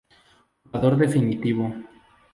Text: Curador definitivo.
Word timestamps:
Curador 0.69 0.95
definitivo. 1.03 1.63